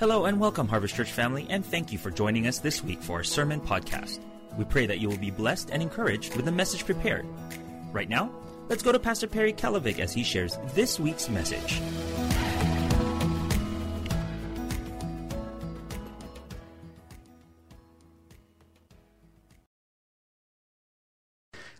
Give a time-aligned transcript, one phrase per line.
[0.00, 3.16] Hello and welcome, Harvest Church family, and thank you for joining us this week for
[3.16, 4.20] our sermon podcast.
[4.56, 7.26] We pray that you will be blessed and encouraged with the message prepared.
[7.92, 8.32] Right now,
[8.70, 11.82] let's go to Pastor Perry Kalavik as he shares this week's message.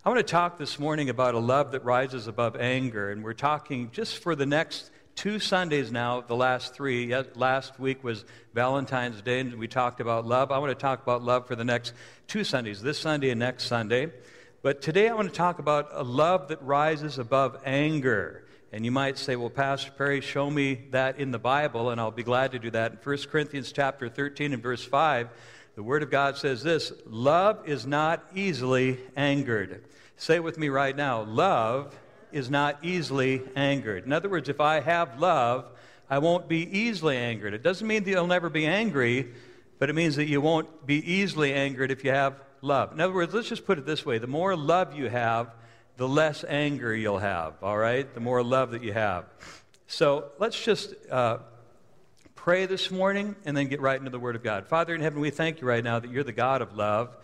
[0.04, 3.32] I want to talk this morning about a love that rises above anger, and we're
[3.32, 4.90] talking just for the next
[5.20, 7.14] two Sundays now, the last three.
[7.34, 8.24] Last week was
[8.54, 10.50] Valentine's Day, and we talked about love.
[10.50, 11.92] I want to talk about love for the next
[12.26, 14.10] two Sundays, this Sunday and next Sunday.
[14.62, 18.46] But today I want to talk about a love that rises above anger.
[18.72, 22.10] And you might say, well, Pastor Perry, show me that in the Bible, and I'll
[22.10, 22.92] be glad to do that.
[22.92, 25.28] In 1 Corinthians chapter 13 and verse 5,
[25.74, 29.84] the Word of God says this Love is not easily angered.
[30.16, 31.94] Say it with me right now love
[32.32, 34.04] is not easily angered.
[34.04, 35.66] In other words, if I have love,
[36.08, 37.54] I won't be easily angered.
[37.54, 39.32] It doesn't mean that you'll never be angry,
[39.78, 42.92] but it means that you won't be easily angered if you have love.
[42.92, 45.54] In other words, let's just put it this way the more love you have,
[45.96, 48.12] the less anger you'll have, all right?
[48.12, 49.26] The more love that you have.
[49.86, 51.38] So let's just uh,
[52.34, 54.66] pray this morning and then get right into the Word of God.
[54.66, 57.16] Father in heaven, we thank you right now that you're the God of love.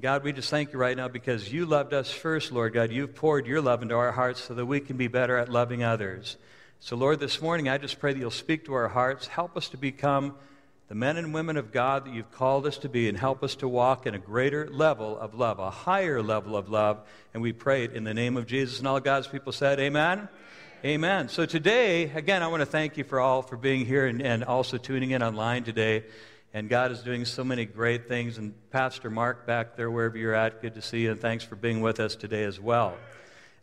[0.00, 2.90] God, we just thank you right now because you loved us first, Lord God.
[2.90, 5.84] You've poured your love into our hearts so that we can be better at loving
[5.84, 6.36] others.
[6.80, 9.28] So, Lord, this morning I just pray that you'll speak to our hearts.
[9.28, 10.34] Help us to become
[10.88, 13.54] the men and women of God that you've called us to be and help us
[13.56, 16.98] to walk in a greater level of love, a higher level of love.
[17.32, 18.80] And we pray it in the name of Jesus.
[18.80, 20.28] And all God's people said, Amen.
[20.84, 21.28] Amen.
[21.28, 24.42] So today, again, I want to thank you for all for being here and, and
[24.42, 26.02] also tuning in online today.
[26.54, 28.38] And God is doing so many great things.
[28.38, 31.10] And Pastor Mark back there, wherever you're at, good to see you.
[31.10, 32.96] And thanks for being with us today as well.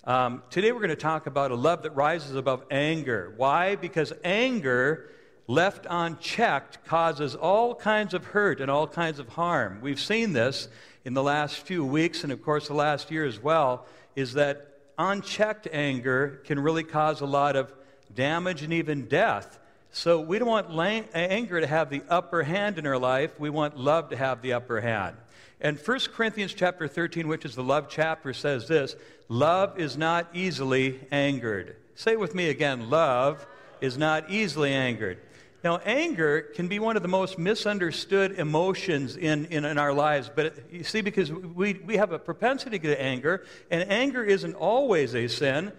[0.04, 3.34] Um, today, we're going to talk about a love that rises above anger.
[3.38, 3.78] Why?
[3.78, 5.10] Because anger,
[5.48, 9.80] left unchecked, causes all kinds of hurt and all kinds of harm.
[9.82, 10.68] We've seen this
[11.06, 13.86] in the last few weeks, and of course, the last year as well,
[14.18, 17.74] is that unchecked anger can really cause a lot of
[18.14, 19.60] damage and even death.
[19.92, 23.38] So we don't want lang- anger to have the upper hand in our life.
[23.40, 25.18] We want love to have the upper hand.
[25.60, 28.96] And 1 Corinthians chapter 13, which is the love chapter, says this
[29.28, 31.76] Love is not easily angered.
[31.96, 33.46] Say with me again love
[33.82, 35.20] is not easily angered.
[35.64, 40.32] Now, anger can be one of the most misunderstood emotions in, in, in, our lives.
[40.34, 45.14] But you see, because we, we have a propensity to anger, and anger isn't always
[45.14, 45.72] a sin,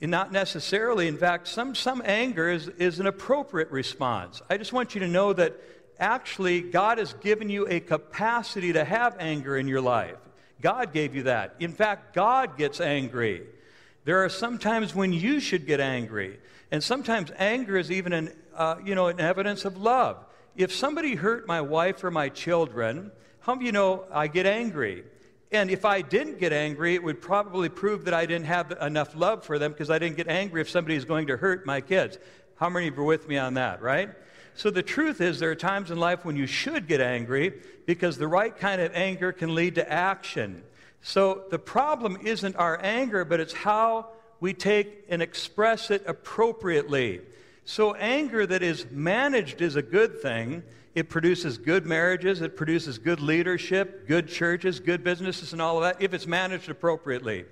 [0.00, 1.08] not necessarily.
[1.08, 4.40] In fact, some, some anger is, is an appropriate response.
[4.48, 5.56] I just want you to know that
[5.98, 10.16] actually God has given you a capacity to have anger in your life.
[10.60, 11.56] God gave you that.
[11.60, 13.42] In fact, God gets angry.
[14.04, 16.38] There are some times when you should get angry.
[16.70, 20.24] And sometimes anger is even an, uh, you know, an evidence of love.
[20.56, 25.04] If somebody hurt my wife or my children, how do you know I get angry?
[25.50, 29.16] And if I didn't get angry, it would probably prove that I didn't have enough
[29.16, 31.80] love for them because I didn't get angry if somebody is going to hurt my
[31.80, 32.18] kids.
[32.56, 34.10] How many of you are with me on that, right?
[34.54, 37.54] So the truth is, there are times in life when you should get angry
[37.86, 40.64] because the right kind of anger can lead to action.
[41.00, 44.08] So the problem isn't our anger, but it's how
[44.40, 47.20] we take and express it appropriately.
[47.64, 50.62] So, anger that is managed is a good thing.
[50.94, 55.82] It produces good marriages, it produces good leadership, good churches, good businesses, and all of
[55.82, 57.44] that if it's managed appropriately.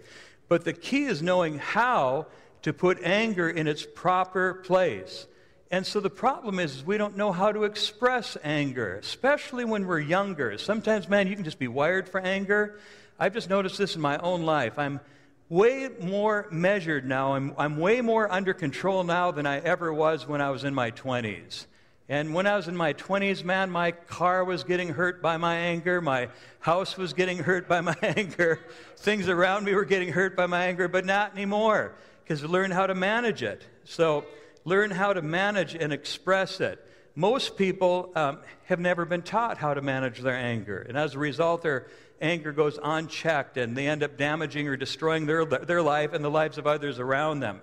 [0.49, 2.27] But the key is knowing how
[2.63, 5.27] to put anger in its proper place.
[5.71, 9.87] And so the problem is, is we don't know how to express anger, especially when
[9.87, 10.57] we're younger.
[10.59, 12.79] Sometimes, man, you can just be wired for anger.
[13.19, 14.79] I've just noticed this in my own life.
[14.79, 15.01] I'm
[15.49, 17.35] way more measured now.
[17.35, 20.75] I'm, I'm way more under control now than I ever was when I was in
[20.75, 21.67] my 20s.
[22.09, 25.57] And when I was in my 20s, man, my car was getting hurt by my
[25.57, 26.01] anger.
[26.01, 26.29] My
[26.61, 28.61] house was getting hurt by my anger.
[28.97, 32.73] Things around me were getting hurt by my anger, but not anymore because I learned
[32.73, 33.65] how to manage it.
[33.85, 34.25] So,
[34.65, 36.85] learn how to manage and express it.
[37.15, 40.85] Most people um, have never been taught how to manage their anger.
[40.89, 41.87] And as a result, their
[42.21, 46.31] anger goes unchecked and they end up damaging or destroying their, their life and the
[46.31, 47.61] lives of others around them.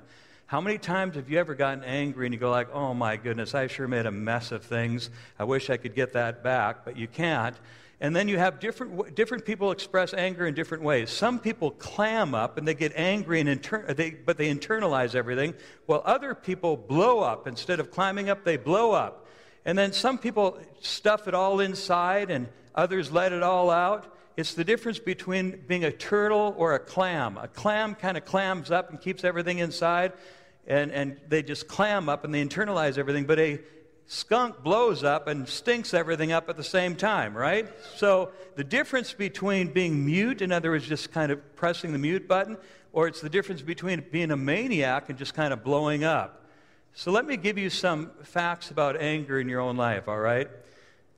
[0.54, 3.56] How many times have you ever gotten angry and you go like, "Oh my goodness,
[3.56, 5.10] I sure made a mess of things.
[5.40, 7.56] I wish I could get that back, but you can't."
[8.00, 11.10] And then you have different different people express anger in different ways.
[11.10, 15.56] Some people clam up and they get angry and inter- they, but they internalize everything,
[15.88, 19.26] while other people blow up instead of climbing up, they blow up.
[19.66, 24.06] And then some people stuff it all inside and others let it all out.
[24.38, 27.38] It's the difference between being a turtle or a clam.
[27.40, 30.14] A clam kind of clams up and keeps everything inside,
[30.68, 33.26] and, and they just clam up and they internalize everything.
[33.26, 33.60] But a,
[34.06, 37.68] skunk blows up and stinks everything up at the same time, right?
[37.96, 42.28] So the difference between being mute, in other words, just kind of pressing the mute
[42.28, 42.58] button,
[42.92, 46.46] or it's the difference between being a maniac and just kind of blowing up.
[46.94, 50.50] So let me give you some facts about anger in your own life, all right?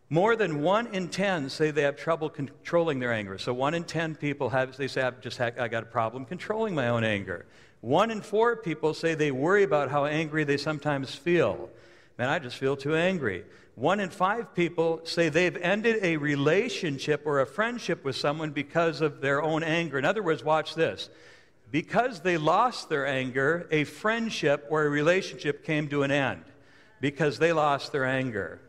[0.10, 3.38] More than one in ten say they have trouble controlling their anger.
[3.40, 6.24] So one in ten people have, they say, I've just had, I got a problem
[6.24, 7.48] controlling my own anger.
[7.86, 11.70] One in four people say they worry about how angry they sometimes feel.
[12.18, 13.46] Man, I just feel too angry.
[13.76, 19.02] One in five people say they've ended a relationship or a friendship with someone because
[19.02, 20.00] of their own anger.
[20.00, 21.12] In other words, watch this.
[21.70, 26.44] Because they lost their anger, a friendship or a relationship came to an end
[27.02, 28.60] because they lost their anger.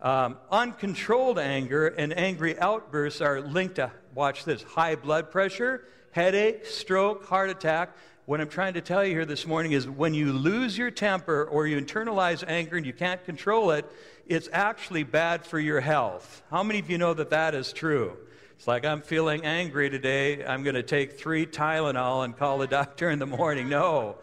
[0.00, 6.64] Um, uncontrolled anger and angry outbursts are linked to, watch this, high blood pressure, headache,
[6.64, 7.96] stroke, heart attack.
[8.32, 11.44] What I'm trying to tell you here this morning is when you lose your temper
[11.44, 13.84] or you internalize anger and you can't control it,
[14.26, 16.42] it's actually bad for your health.
[16.50, 18.16] How many of you know that that is true?
[18.56, 20.46] It's like, I'm feeling angry today.
[20.46, 23.68] I'm going to take three Tylenol and call the doctor in the morning.
[23.68, 24.16] No.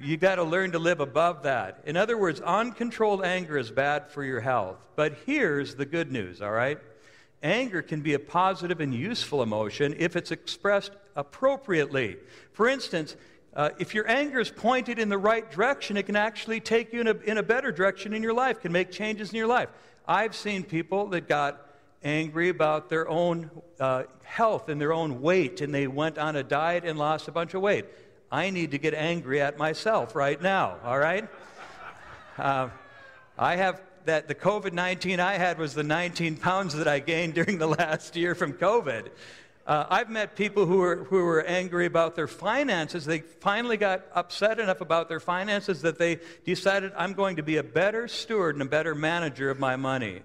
[0.00, 1.82] You've got to learn to live above that.
[1.86, 4.76] In other words, uncontrolled anger is bad for your health.
[4.94, 6.78] But here's the good news, all right?
[7.42, 12.16] Anger can be a positive and useful emotion if it's expressed appropriately.
[12.52, 13.16] For instance,
[13.54, 17.00] uh, if your anger is pointed in the right direction, it can actually take you
[17.00, 19.68] in a, in a better direction in your life, can make changes in your life.
[20.06, 21.66] I've seen people that got
[22.02, 26.42] angry about their own uh, health and their own weight, and they went on a
[26.42, 27.86] diet and lost a bunch of weight.
[28.30, 31.28] I need to get angry at myself right now, all right?
[32.38, 32.70] Uh,
[33.36, 37.34] I have that the COVID 19 I had was the 19 pounds that I gained
[37.34, 39.08] during the last year from COVID.
[39.66, 43.04] Uh, I've met people who were, who were angry about their finances.
[43.04, 47.58] They finally got upset enough about their finances that they decided, I'm going to be
[47.58, 50.22] a better steward and a better manager of my money.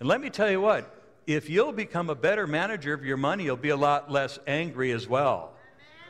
[0.00, 0.94] And let me tell you what,
[1.26, 4.92] if you'll become a better manager of your money, you'll be a lot less angry
[4.92, 5.52] as well.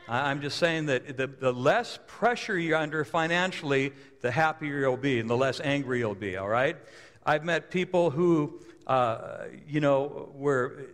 [0.07, 5.19] I'm just saying that the, the less pressure you're under financially, the happier you'll be
[5.19, 6.77] and the less angry you'll be, all right?
[7.23, 10.87] I've met people who uh, you know, where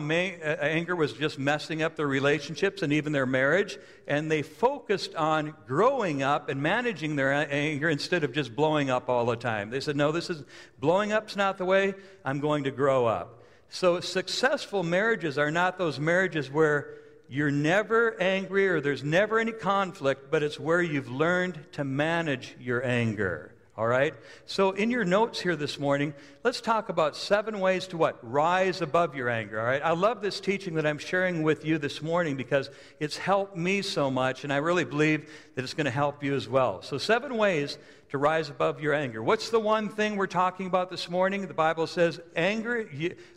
[0.00, 3.78] may, uh, anger was just messing up their relationships and even their marriage,
[4.08, 9.10] and they focused on growing up and managing their anger instead of just blowing up
[9.10, 9.68] all the time.
[9.68, 10.44] They said, "No, this is
[10.80, 11.92] blowing up's not the way.
[12.24, 16.94] I'm going to grow up." So successful marriages are not those marriages where
[17.28, 22.56] you're never angry or there's never any conflict, but it's where you've learned to manage
[22.58, 23.51] your anger.
[23.74, 24.12] All right?
[24.44, 26.12] So, in your notes here this morning,
[26.44, 28.18] let's talk about seven ways to what?
[28.20, 29.58] Rise above your anger.
[29.58, 29.80] All right?
[29.82, 32.68] I love this teaching that I'm sharing with you this morning because
[33.00, 36.34] it's helped me so much, and I really believe that it's going to help you
[36.34, 36.82] as well.
[36.82, 37.78] So, seven ways
[38.10, 39.22] to rise above your anger.
[39.22, 41.46] What's the one thing we're talking about this morning?
[41.46, 42.86] The Bible says anger,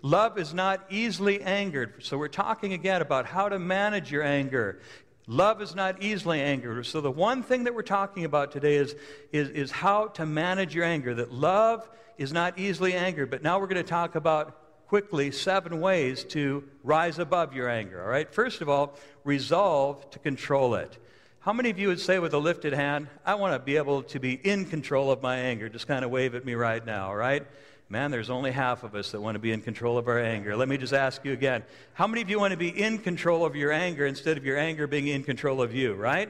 [0.02, 2.04] love is not easily angered.
[2.04, 4.82] So, we're talking again about how to manage your anger.
[5.28, 6.86] Love is not easily angered.
[6.86, 8.96] So, the one thing that we're talking about today is,
[9.32, 11.16] is, is how to manage your anger.
[11.16, 13.32] That love is not easily angered.
[13.32, 18.02] But now we're going to talk about quickly seven ways to rise above your anger.
[18.02, 18.32] All right?
[18.32, 20.98] First of all, resolve to control it.
[21.40, 24.04] How many of you would say with a lifted hand, I want to be able
[24.04, 25.70] to be in control of my anger?
[25.70, 27.46] Just kind of wave at me right now, all right?
[27.88, 30.56] Man, there's only half of us that want to be in control of our anger.
[30.56, 31.64] Let me just ask you again.
[31.94, 34.58] How many of you want to be in control of your anger instead of your
[34.58, 36.30] anger being in control of you, right?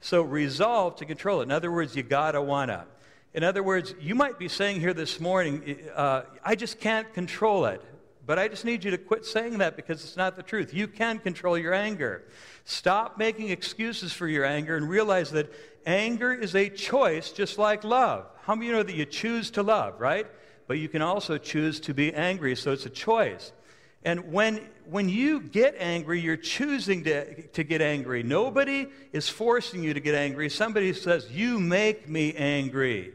[0.00, 1.44] So resolve to control it.
[1.44, 2.86] In other words, you gotta wanna.
[3.34, 7.66] In other words, you might be saying here this morning, uh, I just can't control
[7.66, 7.82] it.
[8.26, 10.74] But I just need you to quit saying that because it's not the truth.
[10.74, 12.24] You can control your anger.
[12.64, 15.52] Stop making excuses for your anger and realize that
[15.86, 18.26] anger is a choice just like love.
[18.42, 20.26] How many of you know that you choose to love, right?
[20.66, 23.52] But you can also choose to be angry, so it's a choice.
[24.04, 28.22] And when, when you get angry, you're choosing to, to get angry.
[28.22, 30.48] Nobody is forcing you to get angry.
[30.48, 33.14] Somebody says, You make me angry.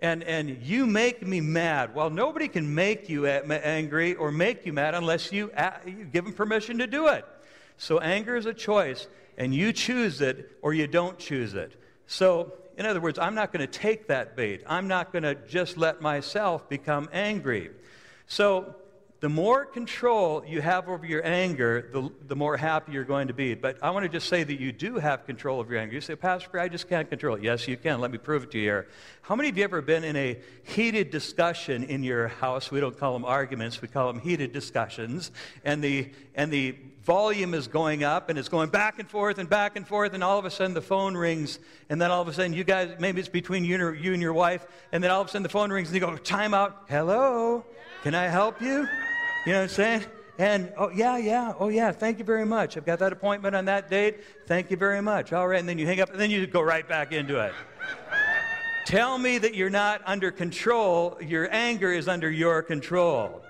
[0.00, 1.94] And, and you make me mad.
[1.94, 6.04] Well, nobody can make you uh, angry or make you mad unless you, uh, you
[6.12, 7.24] give them permission to do it.
[7.76, 9.06] So anger is a choice,
[9.38, 11.80] and you choose it or you don't choose it.
[12.08, 14.62] So in other words, I'm not going to take that bait.
[14.66, 17.70] I'm not going to just let myself become angry.
[18.26, 18.76] So
[19.22, 23.32] the more control you have over your anger, the, the more happy you're going to
[23.34, 23.54] be.
[23.54, 25.94] But I want to just say that you do have control of your anger.
[25.94, 27.42] You say, Pastor, I just can't control it.
[27.44, 28.00] Yes, you can.
[28.00, 28.88] Let me prove it to you here.
[29.20, 32.72] How many of you ever been in a heated discussion in your house?
[32.72, 35.30] We don't call them arguments, we call them heated discussions.
[35.64, 39.48] And the, and the volume is going up and it's going back and forth and
[39.48, 42.28] back and forth, and all of a sudden the phone rings, and then all of
[42.28, 45.10] a sudden you guys, maybe it's between you and, you and your wife, and then
[45.10, 47.64] all of a sudden the phone rings and you go, time out, hello,
[48.02, 48.86] can I help you?
[49.46, 50.04] You know what I'm saying?
[50.38, 52.76] And, oh, yeah, yeah, oh, yeah, thank you very much.
[52.76, 54.24] I've got that appointment on that date.
[54.46, 55.32] Thank you very much.
[55.32, 57.52] All right, and then you hang up, and then you go right back into it.
[58.86, 61.18] Tell me that you're not under control.
[61.20, 63.42] Your anger is under your control.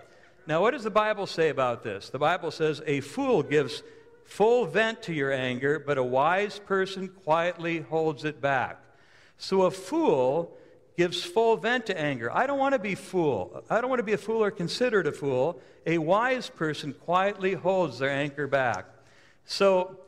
[0.53, 2.11] Now, what does the Bible say about this?
[2.11, 3.83] The Bible says a fool gives
[4.27, 8.79] full vent to your anger, but a wise person quietly holds it back.
[9.39, 10.55] So a fool
[10.95, 12.31] gives full vent to anger.
[12.31, 13.65] I don't want to be fool.
[13.71, 15.59] I don't want to be a fool or considered a fool.
[15.87, 18.85] A wise person quietly holds their anger back.
[19.47, 20.01] So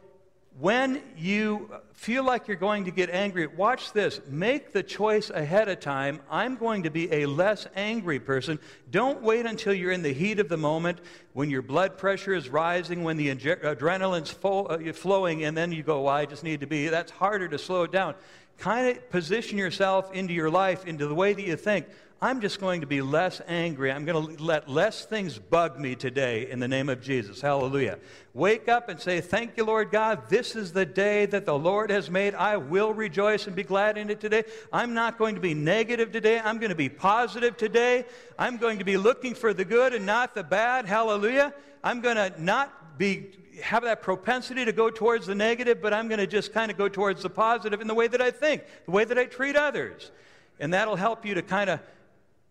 [0.59, 4.21] when you feel like you're going to get angry, watch this.
[4.29, 6.21] Make the choice ahead of time.
[6.31, 8.61] I'm going to be a less angry person.
[8.91, 11.01] Don't wait until you're in the heat of the moment,
[11.33, 15.83] when your blood pressure is rising, when the adrenaline's full, uh, flowing, and then you
[15.83, 16.89] go, well, I just need to be.
[16.89, 18.15] That's harder to slow it down
[18.59, 21.87] kind of position yourself into your life, into the way that you think.
[22.23, 23.93] I'm just going to be less angry.
[23.93, 27.41] I'm going to let less things bug me today in the name of Jesus.
[27.41, 27.99] Hallelujah.
[28.33, 30.29] Wake up and say, Thank you, Lord God.
[30.29, 32.35] This is the day that the Lord has made.
[32.35, 34.45] I will rejoice and be glad in it today.
[34.73, 36.41] I'm not going to be negative today.
[36.41, 38.07] I'm going to be positive today.
[38.39, 40.87] I'm going to be looking for the good and not the bad.
[40.87, 41.53] Hallelujah.
[41.83, 46.09] I'm going to not be have that propensity to go towards the negative, but I'm
[46.09, 48.65] going to just kind of go towards the positive in the way that I think,
[48.85, 50.11] the way that I treat others.
[50.59, 51.81] And that'll help you to kind of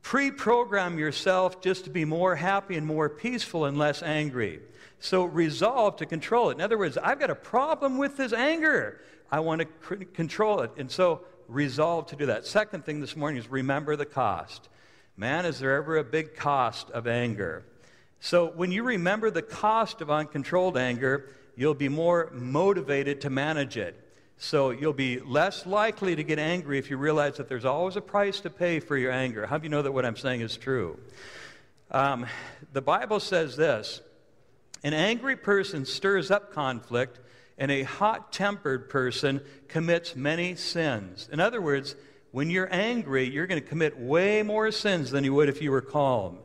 [0.04, 4.60] pre program yourself just to be more happy and more peaceful and less angry.
[5.00, 6.54] So resolve to control it.
[6.54, 9.02] In other words, I've got a problem with this anger.
[9.32, 10.72] I want to c- control it.
[10.78, 12.46] And so resolve to do that.
[12.46, 14.70] Second thing this morning is remember the cost.
[15.18, 17.66] Man, is there ever a big cost of anger?
[18.20, 23.78] So when you remember the cost of uncontrolled anger, you'll be more motivated to manage
[23.78, 24.03] it.
[24.44, 28.02] So you'll be less likely to get angry if you realize that there's always a
[28.02, 29.46] price to pay for your anger.
[29.46, 31.00] How do you know that what I'm saying is true?
[31.92, 32.26] Um,
[32.74, 34.02] the Bible says this
[34.84, 37.22] An angry person stirs up conflict,
[37.58, 41.30] and a hot tempered person commits many sins.
[41.32, 41.96] In other words,
[42.32, 45.72] when you're angry, you're going to commit way more sins than you would if you
[45.72, 46.40] were calm.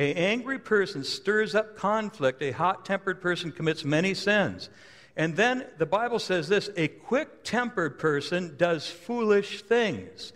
[0.00, 2.42] A angry person stirs up conflict.
[2.42, 4.68] A hot tempered person commits many sins.
[5.16, 10.32] And then the Bible says this a quick tempered person does foolish things.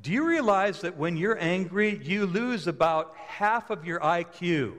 [0.00, 4.74] Do you realize that when you're angry, you lose about half of your IQ?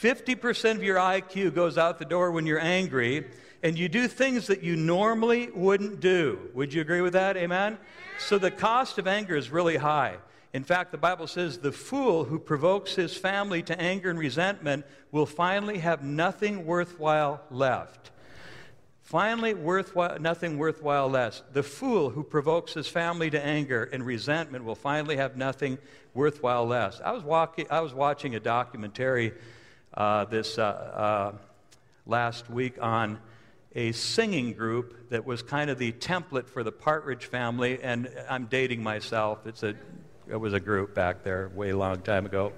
[0.00, 3.26] 50% of your IQ goes out the door when you're angry,
[3.62, 6.38] and you do things that you normally wouldn't do.
[6.54, 7.36] Would you agree with that?
[7.36, 7.76] Amen?
[8.18, 10.16] So the cost of anger is really high.
[10.54, 14.86] In fact, the Bible says the fool who provokes his family to anger and resentment
[15.12, 18.10] will finally have nothing worthwhile left.
[19.10, 21.42] Finally, worthwhile, nothing worthwhile less.
[21.52, 25.78] The fool who provokes his family to anger and resentment will finally have nothing
[26.14, 27.00] worthwhile less.
[27.04, 29.32] I was, walking, I was watching a documentary
[29.94, 31.32] uh, this uh, uh,
[32.06, 33.18] last week on
[33.74, 38.46] a singing group that was kind of the template for the Partridge family, and I'm
[38.46, 39.44] dating myself.
[39.44, 39.74] It's a
[40.28, 42.52] it was a group back there way long time ago.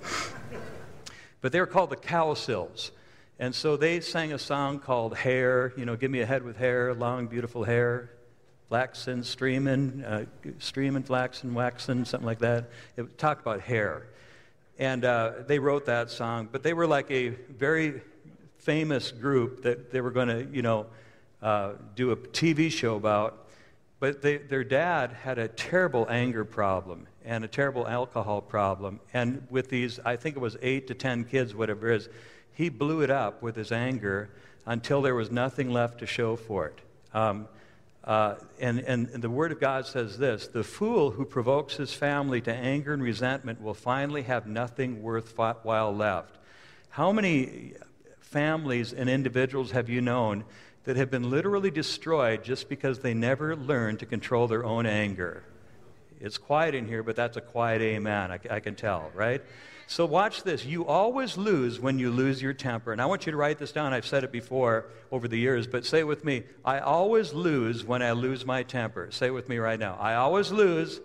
[1.40, 2.90] but they were called the Cowsills.
[3.42, 6.56] And so they sang a song called Hair, you know, give me a head with
[6.56, 8.12] hair, long, beautiful hair,
[8.68, 10.26] flaxen, streaming, uh,
[10.60, 12.70] streaming, flaxen, waxen, something like that.
[12.96, 14.06] It talked about hair.
[14.78, 18.02] And uh, they wrote that song, but they were like a very
[18.58, 20.86] famous group that they were going to, you know,
[21.42, 23.48] uh, do a TV show about.
[23.98, 29.00] But they, their dad had a terrible anger problem and a terrible alcohol problem.
[29.12, 32.08] And with these, I think it was eight to ten kids, whatever it is,
[32.54, 34.30] he blew it up with his anger
[34.66, 36.78] until there was nothing left to show for it.
[37.14, 37.48] Um,
[38.04, 41.92] uh, and, and, and, the Word of God says this The fool who provokes his
[41.92, 46.36] family to anger and resentment will finally have nothing worthwhile left.
[46.88, 47.74] How many
[48.20, 50.44] families and individuals have you known
[50.84, 55.44] that have been literally destroyed just because they never learned to control their own anger?
[56.20, 58.32] It's quiet in here, but that's a quiet amen.
[58.32, 59.42] I, I can tell, right?
[59.92, 60.64] So watch this.
[60.64, 62.92] You always lose when you lose your temper.
[62.92, 63.92] And I want you to write this down.
[63.92, 66.44] I've said it before over the years, but say it with me.
[66.64, 69.10] I always lose when I lose my temper.
[69.10, 69.98] Say it with me right now.
[70.00, 71.02] I always lose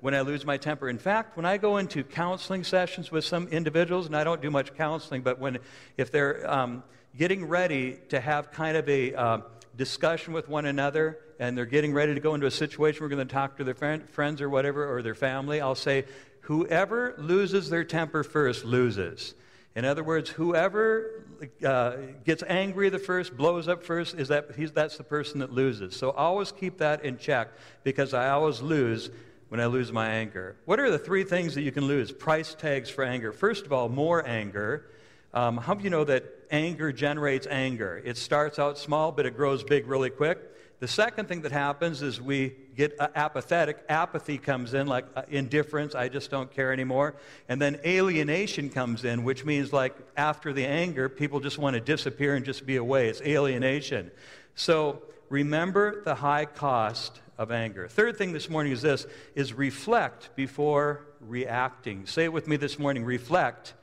[0.00, 0.88] when I lose my temper.
[0.88, 4.50] In fact, when I go into counseling sessions with some individuals, and I don't do
[4.50, 5.60] much counseling, but when
[5.96, 6.82] if they're um,
[7.16, 9.38] getting ready to have kind of a uh,
[9.76, 13.14] discussion with one another, and they're getting ready to go into a situation where we're
[13.14, 16.04] going to talk to their friend, friends or whatever, or their family, I'll say,
[16.44, 19.34] whoever loses their temper first loses.
[19.74, 21.24] In other words, whoever
[21.64, 25.52] uh, gets angry the first, blows up first, is that he's, that's the person that
[25.52, 25.96] loses.
[25.96, 27.48] So always keep that in check
[27.82, 29.10] because I always lose
[29.48, 30.56] when I lose my anger.
[30.64, 32.12] What are the three things that you can lose?
[32.12, 33.32] Price tags for anger.
[33.32, 34.86] First of all, more anger.
[35.32, 38.00] Um, how do you know that anger generates anger?
[38.04, 40.38] It starts out small, but it grows big really quick.
[40.80, 43.84] The second thing that happens is we get apathetic.
[43.88, 47.14] Apathy comes in, like uh, indifference, I just don't care anymore.
[47.48, 51.80] And then alienation comes in, which means like after the anger, people just want to
[51.80, 53.08] disappear and just be away.
[53.08, 54.10] It's alienation.
[54.56, 57.88] So remember the high cost of anger.
[57.88, 62.06] Third thing this morning is this is reflect before reacting.
[62.06, 63.74] Say it with me this morning, reflect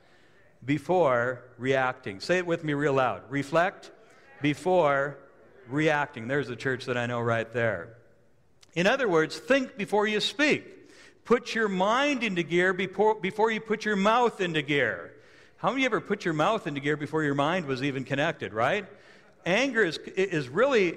[0.64, 2.20] before reacting.
[2.20, 3.22] Say it with me real loud.
[3.28, 3.90] Reflect
[4.40, 5.18] before
[5.68, 6.28] reacting.
[6.28, 7.96] There's the church that I know right there.
[8.74, 10.64] In other words, think before you speak.
[11.24, 15.12] Put your mind into gear before, before you put your mouth into gear.
[15.58, 18.04] How many of you ever put your mouth into gear before your mind was even
[18.04, 18.86] connected, right?
[19.46, 20.96] Anger is, is really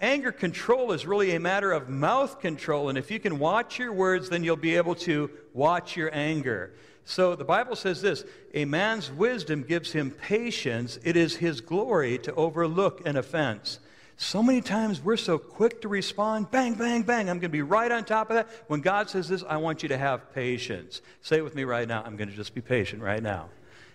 [0.00, 3.92] anger control is really a matter of mouth control, and if you can watch your
[3.92, 6.72] words, then you'll be able to watch your anger.
[7.04, 12.18] So the Bible says this A man's wisdom gives him patience, it is his glory
[12.18, 13.78] to overlook an offense.
[14.16, 17.62] So many times we're so quick to respond, bang, bang, bang, I'm going to be
[17.62, 18.48] right on top of that.
[18.68, 21.02] When God says this, I want you to have patience.
[21.22, 22.02] Say it with me right now.
[22.04, 23.48] I'm going to just be patient right now.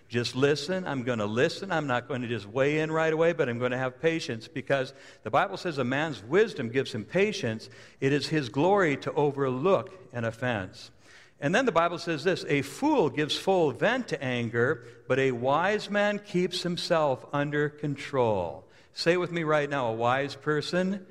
[0.08, 0.86] Just listen.
[0.86, 1.70] I'm going to listen.
[1.70, 4.48] I'm not going to just weigh in right away, but I'm going to have patience
[4.48, 7.68] because the Bible says a man's wisdom gives him patience.
[8.00, 10.90] It is his glory to overlook an offense.
[11.40, 15.32] And then the Bible says this a fool gives full vent to anger, but a
[15.32, 18.64] wise man keeps himself under control.
[18.92, 21.06] Say with me right now a wise person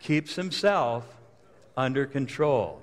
[0.00, 1.04] keeps himself
[1.76, 2.80] under control.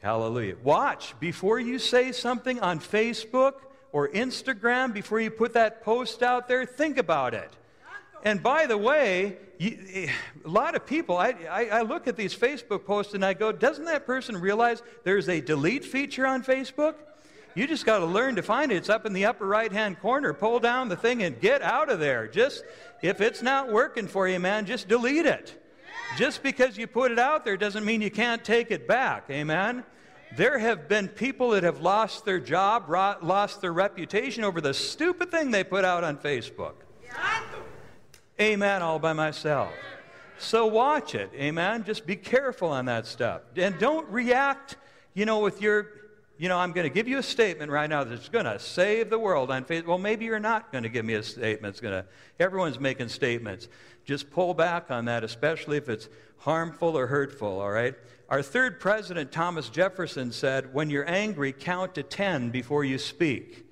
[0.00, 0.56] Hallelujah.
[0.62, 3.54] Watch before you say something on Facebook
[3.90, 7.50] or Instagram before you put that post out there, think about it.
[8.24, 10.10] And by the way, you, eh,
[10.44, 13.52] a lot of people, I, I, I, look at these Facebook posts and I go,
[13.52, 16.94] doesn't that person realize there's a delete feature on Facebook?
[17.54, 18.76] You just got to learn to find it.
[18.76, 20.32] It's up in the upper right hand corner.
[20.32, 22.26] Pull down the thing and get out of there.
[22.26, 22.64] Just,
[23.00, 25.60] if it's not working for you, man, just delete it.
[26.16, 29.26] Just because you put it out there doesn't mean you can't take it back.
[29.30, 29.84] Amen?
[30.36, 35.30] There have been people that have lost their job, lost their reputation over the stupid
[35.30, 36.74] thing they put out on Facebook.
[38.40, 39.72] Amen, all by myself.
[40.38, 41.30] So watch it.
[41.34, 41.84] Amen.
[41.84, 43.42] Just be careful on that stuff.
[43.56, 44.76] And don't react,
[45.14, 45.86] you know, with your,
[46.36, 49.08] you know, I'm going to give you a statement right now that's going to save
[49.08, 49.86] the world on Facebook.
[49.86, 51.74] Well, maybe you're not going to give me a statement.
[51.74, 52.04] It's going to,
[52.40, 53.68] everyone's making statements.
[54.04, 57.94] Just pull back on that, especially if it's harmful or hurtful, all right?
[58.28, 63.64] Our third president, Thomas Jefferson, said, When you're angry, count to 10 before you speak.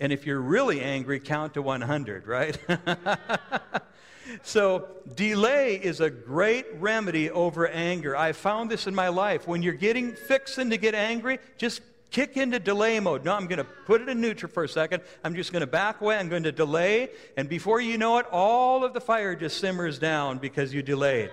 [0.00, 2.58] And if you're really angry, count to 100, right?
[4.42, 8.16] so, delay is a great remedy over anger.
[8.16, 9.46] I found this in my life.
[9.46, 13.24] When you're getting fixing to get angry, just kick into delay mode.
[13.24, 15.02] No, I'm going to put it in neutral for a second.
[15.24, 16.16] I'm just going to back away.
[16.16, 17.10] I'm going to delay.
[17.36, 21.30] And before you know it, all of the fire just simmers down because you delayed.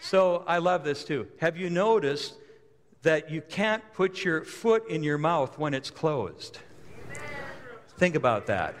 [0.00, 1.28] So I love this too.
[1.38, 2.34] Have you noticed
[3.02, 6.58] that you can't put your foot in your mouth when it's closed?
[7.98, 8.74] Think about that.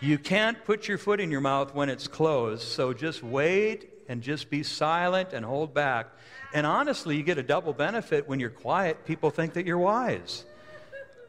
[0.00, 4.22] You can't put your foot in your mouth when it's closed, so just wait and
[4.22, 6.08] just be silent and hold back.
[6.54, 9.04] And honestly, you get a double benefit when you're quiet.
[9.04, 10.44] People think that you're wise.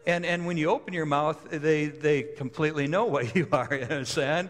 [0.07, 3.81] And, and when you open your mouth, they, they completely know what you are, you
[3.81, 4.49] understand?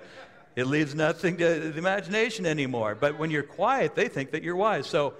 [0.55, 2.93] It leaves nothing to the imagination anymore.
[2.93, 4.85] But when you're quiet, they think that you're wise.
[4.85, 5.15] So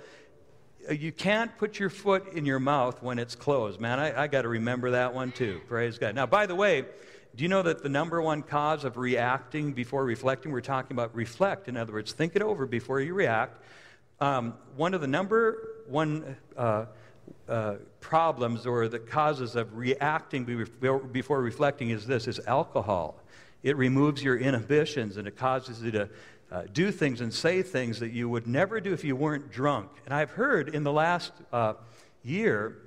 [0.90, 3.80] uh, you can't put your foot in your mouth when it's closed.
[3.80, 5.62] Man, I, I got to remember that one too.
[5.68, 6.16] Praise God.
[6.16, 6.86] Now, by the way,
[7.36, 11.16] do you know that the number one cause of reacting before reflecting, we're talking about
[11.16, 11.70] reflect.
[11.70, 13.64] In other words, think it over before you react.
[14.20, 16.86] Um, one of the number one uh,
[17.48, 20.44] uh, problems or the causes of reacting
[21.12, 23.16] before reflecting is this, is alcohol.
[23.64, 26.10] It removes your inhibitions and it causes you to
[26.52, 29.90] uh, do things and say things that you would never do if you weren't drunk.
[30.06, 31.74] And I've heard in the last uh,
[32.24, 32.78] year,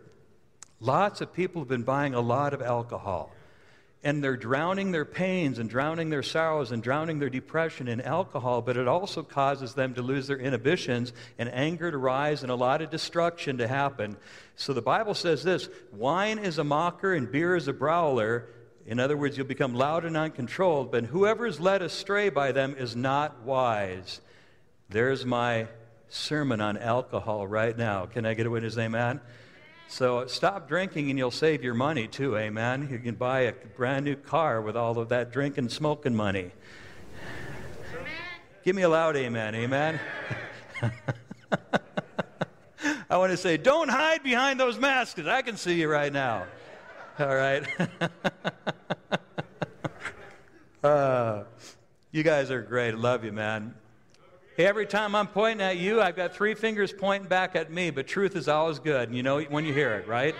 [0.80, 3.33] lots of people have been buying a lot of alcohol.
[4.04, 8.60] And they're drowning their pains and drowning their sorrows and drowning their depression in alcohol,
[8.60, 12.54] but it also causes them to lose their inhibitions and anger to rise and a
[12.54, 14.14] lot of destruction to happen.
[14.56, 18.50] So the Bible says this wine is a mocker and beer is a brawler.
[18.86, 22.76] In other words, you'll become loud and uncontrolled, but whoever is led astray by them
[22.78, 24.20] is not wise.
[24.90, 25.68] There's my
[26.10, 28.04] sermon on alcohol right now.
[28.04, 28.76] Can I get a witness?
[28.76, 29.22] Amen.
[29.88, 32.88] So stop drinking and you'll save your money too, amen?
[32.90, 36.50] You can buy a brand new car with all of that drinking, smoking money.
[37.92, 38.06] Amen.
[38.64, 40.00] Give me a loud amen, amen?
[43.10, 46.12] I want to say, don't hide behind those masks because I can see you right
[46.12, 46.46] now.
[47.18, 47.64] All right?
[50.82, 51.44] uh,
[52.10, 52.96] you guys are great.
[52.96, 53.74] Love you, man.
[54.56, 58.06] Every time I'm pointing at you, I've got three fingers pointing back at me, but
[58.06, 59.08] truth is always good.
[59.08, 60.36] And you know when you hear it, right?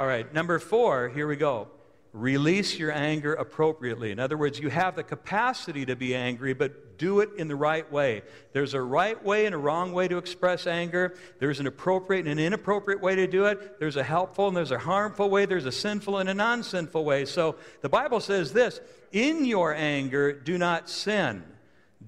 [0.00, 1.68] All right, number four, here we go.
[2.12, 4.10] Release your anger appropriately.
[4.10, 7.54] In other words, you have the capacity to be angry, but do it in the
[7.54, 8.22] right way.
[8.52, 11.14] There's a right way and a wrong way to express anger.
[11.38, 13.78] There's an appropriate and an inappropriate way to do it.
[13.78, 15.46] There's a helpful and there's a harmful way.
[15.46, 17.24] There's a sinful and a non sinful way.
[17.24, 18.80] So the Bible says this
[19.12, 21.44] In your anger, do not sin.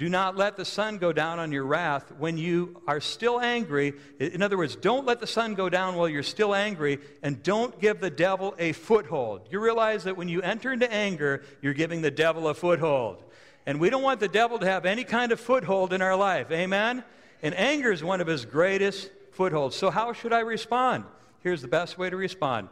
[0.01, 3.93] Do not let the sun go down on your wrath when you are still angry.
[4.19, 7.79] In other words, don't let the sun go down while you're still angry, and don't
[7.79, 9.43] give the devil a foothold.
[9.51, 13.23] You realize that when you enter into anger, you're giving the devil a foothold.
[13.67, 16.51] And we don't want the devil to have any kind of foothold in our life.
[16.51, 17.05] Amen?
[17.43, 19.77] And anger is one of his greatest footholds.
[19.77, 21.05] So, how should I respond?
[21.41, 22.71] Here's the best way to respond.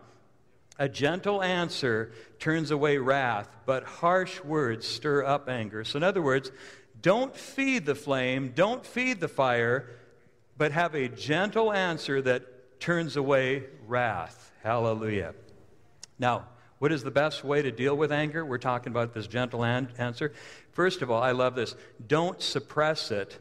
[0.79, 5.85] A gentle answer turns away wrath, but harsh words stir up anger.
[5.85, 6.53] So, in other words,
[7.03, 9.91] don't feed the flame, don't feed the fire,
[10.57, 14.53] but have a gentle answer that turns away wrath.
[14.63, 15.35] Hallelujah.
[16.19, 16.47] Now,
[16.79, 18.45] what is the best way to deal with anger?
[18.45, 20.33] We're talking about this gentle an- answer.
[20.73, 21.75] First of all, I love this.
[22.07, 23.39] Don't suppress it.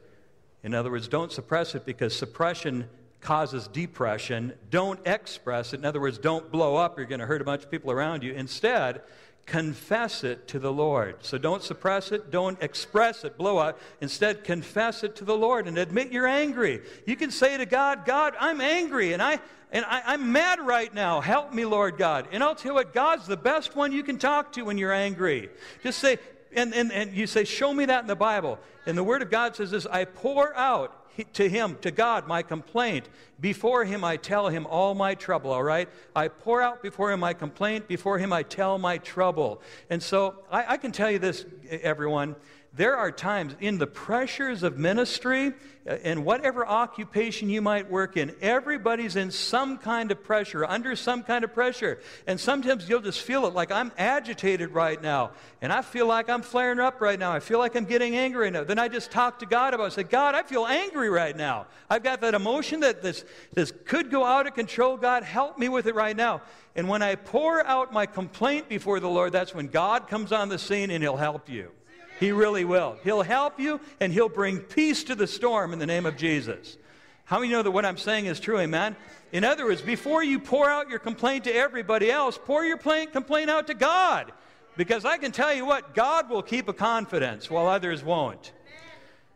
[0.64, 2.90] In other words, don't suppress it because suppression
[3.22, 4.54] causes depression.
[4.70, 5.80] Don't express it.
[5.80, 6.98] In other words, don't blow up.
[6.98, 8.34] You're going to hurt a bunch of people around you.
[8.34, 9.02] Instead,
[9.48, 11.16] confess it to the Lord.
[11.22, 13.80] So don't suppress it, don't express it, blow out.
[14.02, 16.82] Instead, confess it to the Lord and admit you're angry.
[17.06, 20.94] You can say to God, God, I'm angry and I and I, am mad right
[20.94, 21.20] now.
[21.20, 22.30] Help me, Lord God.
[22.32, 24.94] And I'll tell you what, God's the best one you can talk to when you're
[24.94, 25.50] angry.
[25.84, 26.20] Just say,
[26.54, 28.60] and, and, and you say, Show me that in the Bible.
[28.86, 30.97] And the Word of God says this I pour out
[31.34, 33.10] to Him, to God, my complaint.
[33.40, 35.90] Before Him, I tell Him all my trouble, all right?
[36.16, 37.88] I pour out before Him my complaint.
[37.88, 39.62] Before Him, I tell my trouble.
[39.90, 42.36] And so I, I can tell you this, everyone
[42.78, 45.54] there are times in the pressures of ministry
[45.88, 50.96] and uh, whatever occupation you might work in, everybody's in some kind of pressure, under
[50.96, 52.00] some kind of pressure.
[52.28, 55.32] And sometimes you'll just feel it like I'm agitated right now.
[55.62, 57.32] And I feel like I'm flaring up right now.
[57.32, 58.64] I feel like I'm getting angry right now.
[58.64, 59.94] Then I just talk to God about it.
[59.94, 61.68] I say, God, I feel angry right now.
[61.90, 64.98] I've got that emotion that this, this could go out of control.
[64.98, 66.42] God, help me with it right now.
[66.76, 70.50] And when I pour out my complaint before the Lord, that's when God comes on
[70.50, 71.72] the scene and He'll help you.
[72.20, 72.98] He really will.
[73.04, 76.78] He'll help you and he'll bring peace to the storm in the name of Jesus.
[77.26, 78.58] How many know that what I'm saying is true?
[78.60, 78.96] Amen.
[79.32, 83.50] In other words, before you pour out your complaint to everybody else, pour your complaint
[83.50, 84.32] out to God.
[84.78, 88.54] Because I can tell you what, God will keep a confidence while others won't.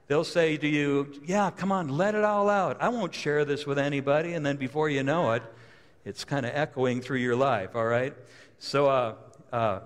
[0.08, 2.78] They'll say to you, Yeah, come on, let it all out.
[2.82, 4.34] I won't share this with anybody.
[4.34, 5.44] And then before you know it,
[6.06, 8.14] it's kind of echoing through your life, all right?
[8.60, 9.16] So, uh,
[9.52, 9.80] uh,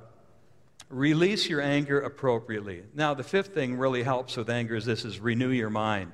[0.89, 2.83] Release your anger appropriately.
[2.93, 6.11] Now, the fifth thing really helps with anger is this is renew your mind.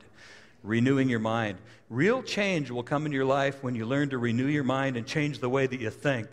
[0.63, 1.57] Renewing your mind.
[1.89, 5.05] Real change will come in your life when you learn to renew your mind and
[5.05, 6.27] change the way that you think.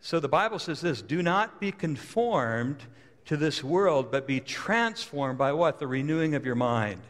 [0.00, 2.82] So the Bible says this do not be conformed
[3.26, 5.78] to this world, but be transformed by what?
[5.78, 7.00] The renewing of your mind.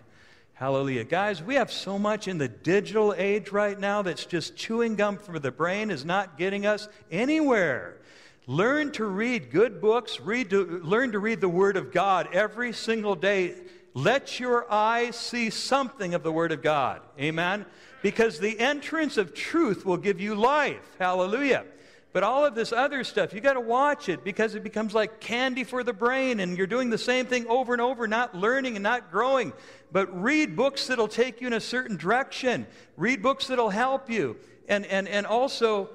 [0.55, 1.05] Hallelujah.
[1.05, 5.17] Guys, we have so much in the digital age right now that's just chewing gum
[5.17, 7.97] for the brain, is not getting us anywhere.
[8.47, 12.73] Learn to read good books, read to, learn to read the Word of God every
[12.73, 13.55] single day.
[13.95, 17.01] Let your eyes see something of the Word of God.
[17.19, 17.65] Amen?
[18.03, 20.85] Because the entrance of truth will give you life.
[20.99, 21.65] Hallelujah.
[22.13, 25.21] But all of this other stuff, you got to watch it because it becomes like
[25.21, 28.77] candy for the brain, and you're doing the same thing over and over, not learning
[28.77, 29.53] and not growing.
[29.91, 32.67] But read books that'll take you in a certain direction.
[32.97, 34.37] Read books that'll help you.
[34.69, 35.89] And, and, and also,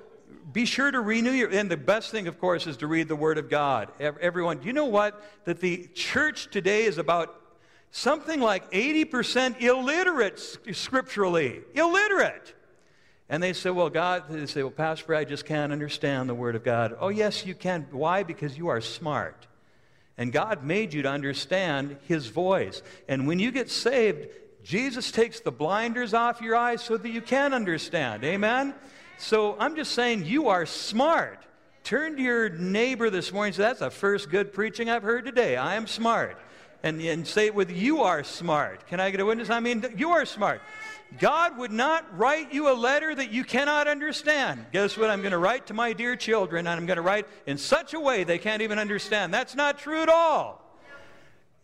[0.52, 3.15] be sure to renew your and the best thing of course is to read the
[3.15, 7.36] word of god everyone do you know what that the church today is about
[7.91, 10.39] something like 80% illiterate
[10.71, 12.56] scripturally illiterate
[13.30, 16.56] And they say, Well, God, they say, Well, Pastor, I just can't understand the Word
[16.56, 16.97] of God.
[16.99, 17.86] Oh, yes, you can.
[17.91, 18.23] Why?
[18.23, 19.45] Because you are smart.
[20.17, 22.82] And God made you to understand His voice.
[23.08, 24.28] And when you get saved,
[24.63, 28.23] Jesus takes the blinders off your eyes so that you can understand.
[28.23, 28.73] Amen?
[29.19, 31.45] So I'm just saying, you are smart.
[31.84, 35.58] Turn to your neighbor this morning say, That's the first good preaching I've heard today.
[35.58, 36.38] I am smart.
[36.84, 38.88] And, and say it with, You are smart.
[38.88, 39.49] Can I get a witness?
[39.49, 40.62] I mean, you are smart.
[41.19, 44.65] God would not write you a letter that you cannot understand.
[44.71, 45.10] Guess what?
[45.10, 47.93] I'm going to write to my dear children, and I'm going to write in such
[47.93, 49.34] a way they can't even understand.
[49.34, 50.63] That's not true at all.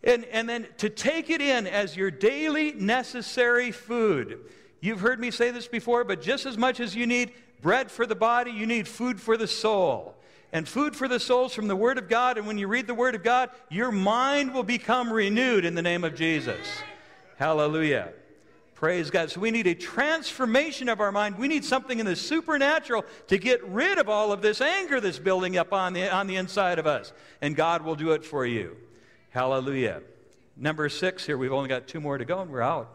[0.04, 4.40] And, and then to take it in as your daily necessary food.
[4.80, 8.06] You've heard me say this before, but just as much as you need bread for
[8.06, 10.14] the body, you need food for the soul.
[10.52, 12.38] And food for the soul is from the Word of God.
[12.38, 15.82] And when you read the Word of God, your mind will become renewed in the
[15.82, 16.66] name of Jesus.
[17.36, 18.12] Hallelujah.
[18.74, 19.30] Praise God.
[19.30, 21.38] So we need a transformation of our mind.
[21.38, 25.18] We need something in the supernatural to get rid of all of this anger that's
[25.18, 27.12] building up on the, on the inside of us.
[27.40, 28.76] And God will do it for you.
[29.30, 30.02] Hallelujah.
[30.56, 32.90] Number six here, we've only got two more to go and we're out.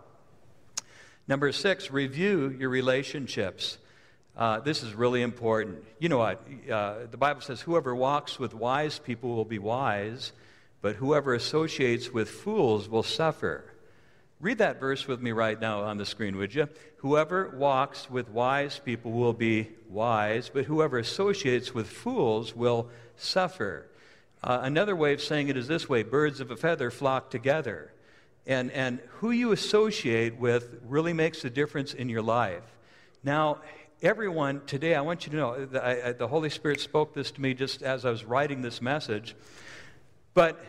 [1.28, 3.78] Number six, review your relationships.
[4.36, 5.84] Uh, this is really important.
[6.00, 6.42] You know what?
[6.70, 10.32] Uh, the Bible says, whoever walks with wise people will be wise,
[10.82, 13.66] but whoever associates with fools will suffer.
[14.40, 16.68] Read that verse with me right now on the screen, would you?
[16.98, 23.86] Whoever walks with wise people will be wise, but whoever associates with fools will suffer.
[24.44, 27.92] Uh, another way of saying it is this way birds of a feather flock together.
[28.48, 32.64] And, and who you associate with really makes a difference in your life.
[33.24, 33.60] Now,
[34.02, 37.30] everyone, today, I want you to know that I, I, the Holy Spirit spoke this
[37.32, 39.36] to me just as I was writing this message.
[40.34, 40.64] But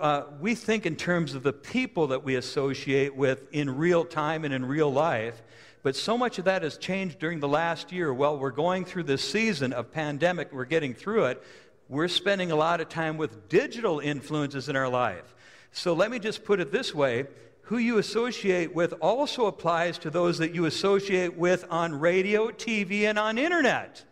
[0.00, 4.44] uh, we think in terms of the people that we associate with in real time
[4.44, 5.42] and in real life.
[5.82, 8.14] But so much of that has changed during the last year.
[8.14, 11.42] Well, we're going through this season of pandemic, we're getting through it.
[11.88, 15.34] We're spending a lot of time with digital influences in our life.
[15.72, 17.26] So let me just put it this way
[17.64, 23.02] who you associate with also applies to those that you associate with on radio, TV,
[23.02, 24.04] and on internet.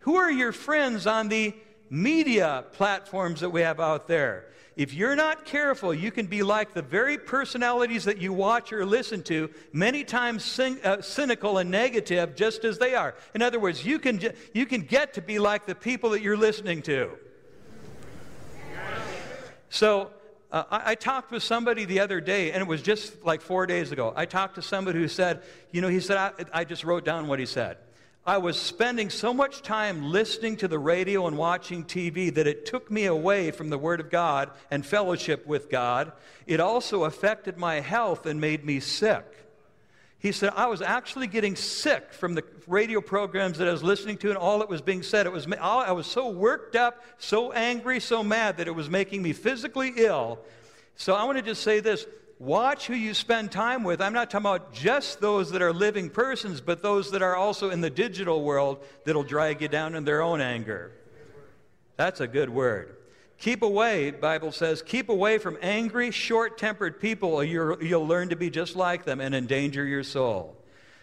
[0.00, 1.54] Who are your friends on the
[1.90, 4.46] media platforms that we have out there?
[4.76, 8.84] if you're not careful, you can be like the very personalities that you watch or
[8.84, 13.14] listen to, many times cyn- uh, cynical and negative, just as they are.
[13.34, 16.20] In other words, you can, ju- you can get to be like the people that
[16.20, 17.10] you're listening to.
[19.70, 20.10] So,
[20.50, 23.66] uh, I, I, talked with somebody the other day, and it was just like four
[23.66, 24.12] days ago.
[24.14, 27.26] I talked to somebody who said, You know, he said, I, I just wrote down
[27.26, 27.78] what he said.
[28.24, 32.66] I was spending so much time listening to the radio and watching TV that it
[32.66, 36.10] took me away from the Word of God and fellowship with God.
[36.44, 39.45] It also affected my health and made me sick.
[40.18, 44.16] He said, I was actually getting sick from the radio programs that I was listening
[44.18, 45.26] to and all that was being said.
[45.26, 49.22] It was, I was so worked up, so angry, so mad that it was making
[49.22, 50.38] me physically ill.
[50.96, 52.06] So I want to just say this
[52.38, 54.00] watch who you spend time with.
[54.00, 57.70] I'm not talking about just those that are living persons, but those that are also
[57.70, 60.92] in the digital world that'll drag you down in their own anger.
[61.96, 62.96] That's a good word.
[63.38, 68.48] Keep away, Bible says, keep away from angry, short-tempered people or you'll learn to be
[68.48, 70.56] just like them and endanger your soul.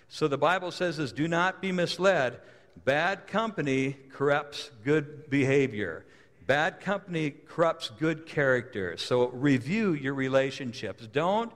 [0.10, 2.40] So the Bible says is do not be misled.
[2.86, 6.06] Bad company corrupts good behavior.
[6.46, 8.98] Bad company corrupts good character.
[8.98, 11.08] So review your relationships.
[11.08, 11.52] Don't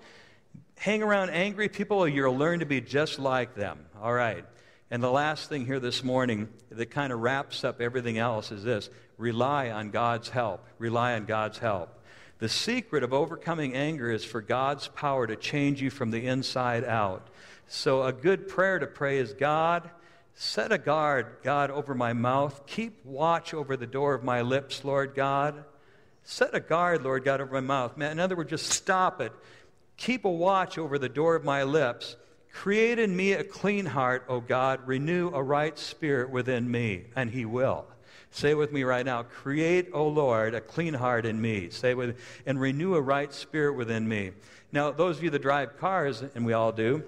[0.77, 3.85] hang around angry people or you'll learn to be just like them.
[3.99, 4.45] All right.
[4.89, 8.63] And the last thing here this morning that kind of wraps up everything else is
[8.63, 10.65] this rely on God's help.
[10.77, 11.89] Rely on God's help.
[12.39, 16.83] The secret of overcoming anger is for God's power to change you from the inside
[16.83, 17.27] out.
[17.67, 19.89] So, a good prayer to pray is God,
[20.39, 22.67] Set a guard, God, over my mouth.
[22.67, 25.63] Keep watch over the door of my lips, Lord God.
[26.23, 27.99] Set a guard, Lord God, over my mouth.
[27.99, 29.33] In other words, just stop it.
[29.97, 32.17] Keep a watch over the door of my lips.
[32.53, 34.87] Create in me a clean heart, O God.
[34.87, 37.87] Renew a right spirit within me, and He will.
[38.37, 41.71] Say with me right now Create, O Lord, a clean heart in me.
[41.71, 44.29] Say with, and renew a right spirit within me.
[44.71, 47.01] Now, those of you that drive cars, and we all do,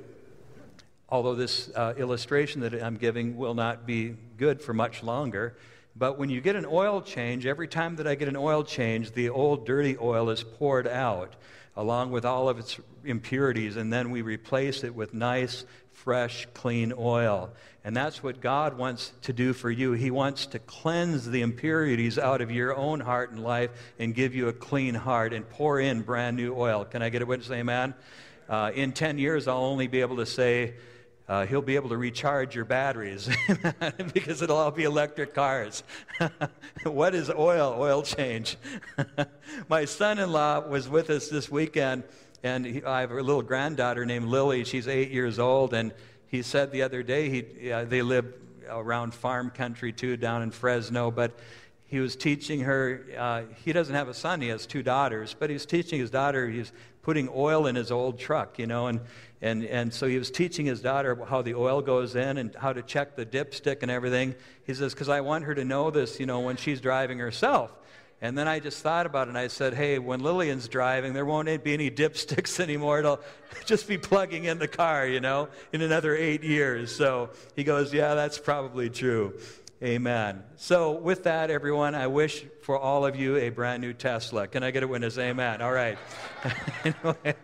[1.07, 5.55] although this uh, illustration that I'm giving will not be good for much longer.
[5.95, 9.11] But when you get an oil change, every time that I get an oil change,
[9.11, 11.35] the old dirty oil is poured out
[11.75, 15.63] along with all of its impurities, and then we replace it with nice,
[16.03, 17.51] fresh, clean oil.
[17.83, 19.91] And that's what God wants to do for you.
[19.93, 24.33] He wants to cleanse the impurities out of your own heart and life and give
[24.33, 26.85] you a clean heart and pour in brand new oil.
[26.85, 27.51] Can I get a witness?
[27.51, 27.93] Amen.
[28.47, 30.75] Uh, in 10 years, I'll only be able to say,
[31.27, 33.29] uh, he'll be able to recharge your batteries
[34.13, 35.83] because it'll all be electric cars.
[36.83, 37.75] what is oil?
[37.77, 38.57] Oil change.
[39.69, 42.03] My son in law was with us this weekend,
[42.43, 44.63] and he, I have a little granddaughter named Lily.
[44.63, 45.93] She's eight years old, and
[46.27, 48.33] he said the other day he, uh, they live
[48.69, 51.37] around farm country too, down in Fresno, but
[51.89, 53.03] he was teaching her.
[53.17, 55.35] Uh, he doesn't have a son; he has two daughters.
[55.37, 56.47] But he's teaching his daughter.
[56.47, 56.71] He's
[57.01, 59.01] putting oil in his old truck, you know, and
[59.41, 62.73] and and so he was teaching his daughter how the oil goes in and how
[62.73, 64.35] to check the dipstick and everything.
[64.65, 67.71] He says, "Because I want her to know this, you know, when she's driving herself."
[68.21, 71.25] And then I just thought about it and I said, hey, when Lillian's driving, there
[71.25, 72.99] won't be any dipsticks anymore.
[72.99, 73.21] It'll
[73.65, 76.93] just be plugging in the car, you know, in another eight years.
[76.93, 79.39] So he goes, yeah, that's probably true.
[79.81, 80.43] Amen.
[80.57, 84.45] So, with that, everyone, I wish for all of you a brand new Tesla.
[84.45, 85.17] Can I get a witness?
[85.17, 85.61] Amen.
[85.61, 85.97] All right.
[86.83, 87.35] anyway.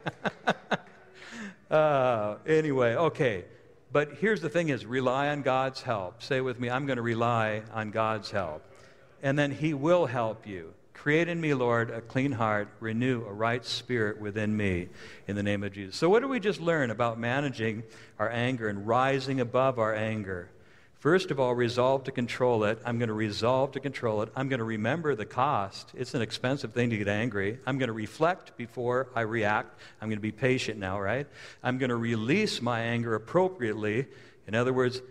[1.72, 3.46] uh, anyway, okay.
[3.94, 6.22] But here's the thing is rely on God's help.
[6.22, 8.70] Say with me, I'm going to rely on God's help.
[9.26, 10.76] And then he will help you.
[10.94, 14.88] Create in me, Lord, a clean heart, renew a right spirit within me
[15.28, 15.96] in the name of Jesus.
[15.96, 17.82] So, what did we just learn about managing
[18.20, 20.52] our anger and rising above our anger?
[21.00, 22.80] First of all, resolve to control it.
[22.86, 24.30] I'm going to resolve to control it.
[24.36, 25.92] I'm going to remember the cost.
[25.96, 27.58] It's an expensive thing to get angry.
[27.66, 29.80] I'm going to reflect before I react.
[30.02, 31.26] I'm going to be patient now, right?
[31.64, 34.06] I'm going to release my anger appropriately.
[34.48, 35.02] In other words,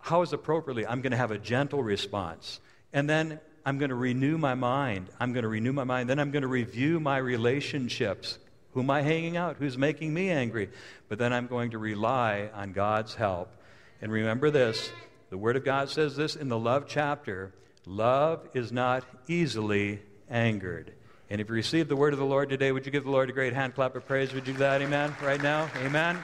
[0.00, 0.86] how is appropriately?
[0.86, 2.60] I'm going to have a gentle response.
[2.92, 5.08] And then I'm going to renew my mind.
[5.18, 6.10] I'm going to renew my mind.
[6.10, 8.38] Then I'm going to review my relationships.
[8.72, 9.56] Who am I hanging out?
[9.58, 10.68] Who's making me angry?
[11.08, 13.50] But then I'm going to rely on God's help.
[14.02, 14.90] And remember this
[15.30, 17.52] the Word of God says this in the love chapter
[17.86, 20.92] love is not easily angered.
[21.30, 23.30] And if you receive the word of the Lord today, would you give the Lord
[23.30, 24.32] a great hand clap of praise?
[24.34, 24.82] Would you do that?
[24.82, 25.14] Amen.
[25.22, 25.70] Right now?
[25.82, 26.22] Amen.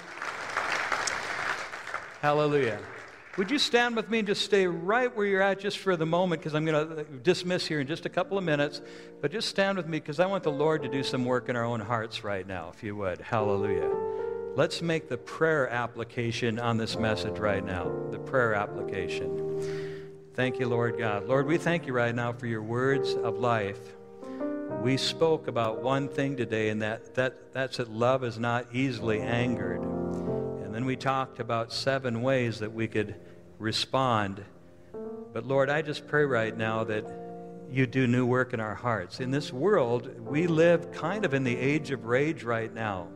[2.21, 2.79] Hallelujah.
[3.37, 6.07] Would you stand with me and just stay right where you're at just for the
[6.07, 8.83] moment because I'm going to uh, dismiss here in just a couple of minutes.
[9.21, 11.55] But just stand with me because I want the Lord to do some work in
[11.55, 13.21] our own hearts right now, if you would.
[13.21, 13.89] Hallelujah.
[14.57, 17.93] Let's make the prayer application on this message right now.
[18.11, 20.11] The prayer application.
[20.35, 21.29] Thank you, Lord God.
[21.29, 23.79] Lord, we thank you right now for your words of life.
[24.83, 29.21] We spoke about one thing today, and that, that, that's that love is not easily
[29.21, 29.90] angered.
[30.81, 33.15] And we talked about seven ways that we could
[33.59, 34.43] respond.
[35.35, 37.05] But Lord, I just pray right now that
[37.71, 39.21] you do new work in our hearts.
[39.21, 43.09] In this world, we live kind of in the age of rage right now.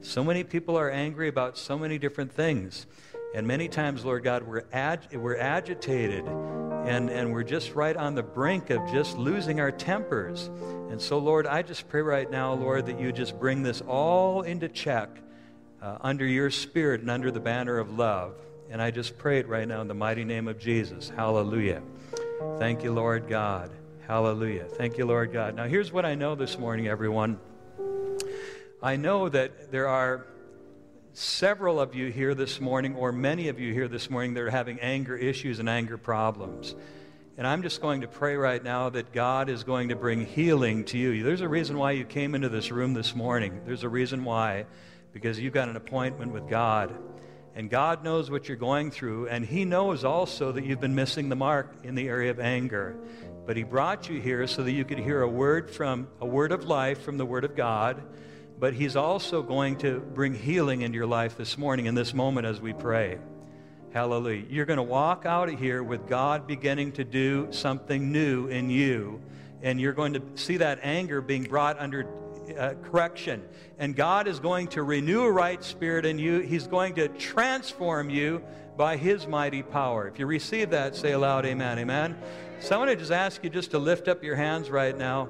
[0.00, 2.86] So many people are angry about so many different things.
[3.34, 8.14] And many times, Lord God, we're, ag- we're agitated and, and we're just right on
[8.14, 10.50] the brink of just losing our tempers.
[10.88, 14.42] And so, Lord, I just pray right now, Lord, that you just bring this all
[14.42, 15.18] into check
[15.82, 18.34] uh, under your spirit and under the banner of love.
[18.70, 21.08] And I just pray it right now in the mighty name of Jesus.
[21.08, 21.82] Hallelujah.
[22.58, 23.70] Thank you, Lord God.
[24.06, 24.64] Hallelujah.
[24.64, 25.54] Thank you, Lord God.
[25.54, 27.38] Now, here's what I know this morning, everyone.
[28.82, 30.26] I know that there are
[31.12, 34.50] several of you here this morning, or many of you here this morning, that are
[34.50, 36.74] having anger issues and anger problems.
[37.36, 40.84] And I'm just going to pray right now that God is going to bring healing
[40.86, 41.22] to you.
[41.22, 43.60] There's a reason why you came into this room this morning.
[43.64, 44.66] There's a reason why,
[45.12, 46.94] because you've got an appointment with God.
[47.54, 51.28] And God knows what you're going through, and He knows also that you've been missing
[51.28, 52.96] the mark in the area of anger.
[53.46, 56.52] But He brought you here so that you could hear a word from a word
[56.52, 58.02] of life from the Word of God
[58.58, 62.46] but He's also going to bring healing into your life this morning, in this moment,
[62.46, 63.18] as we pray.
[63.92, 64.44] Hallelujah.
[64.50, 68.68] You're going to walk out of here with God beginning to do something new in
[68.68, 69.22] you,
[69.62, 72.06] and you're going to see that anger being brought under
[72.56, 73.42] uh, correction.
[73.78, 76.40] And God is going to renew a right spirit in you.
[76.40, 78.42] He's going to transform you
[78.76, 80.06] by His mighty power.
[80.08, 81.78] If you receive that, say aloud, Amen.
[81.78, 82.16] Amen.
[82.60, 85.28] So I want to just ask you just to lift up your hands right now.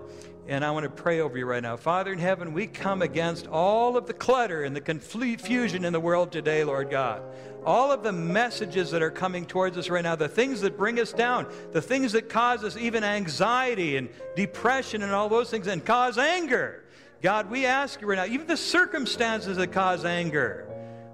[0.48, 1.76] And I want to pray over you right now.
[1.76, 6.00] Father in heaven, we come against all of the clutter and the confusion in the
[6.00, 7.22] world today, Lord God.
[7.66, 10.98] All of the messages that are coming towards us right now, the things that bring
[11.00, 15.66] us down, the things that cause us even anxiety and depression and all those things
[15.66, 16.82] and cause anger.
[17.20, 20.68] God, we ask you right now, even the circumstances that cause anger.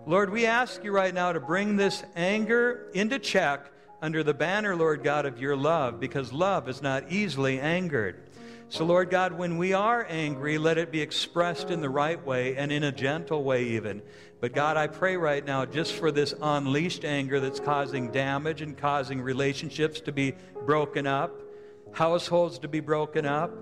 [0.07, 3.71] Lord, we ask you right now to bring this anger into check
[4.03, 8.23] under the banner, Lord God, of your love, because love is not easily angered.
[8.69, 12.55] So, Lord God, when we are angry, let it be expressed in the right way
[12.57, 14.03] and in a gentle way, even.
[14.41, 18.77] But God, I pray right now just for this unleashed anger that's causing damage and
[18.77, 20.35] causing relationships to be
[20.67, 21.41] broken up.
[21.93, 23.53] households to be broken up.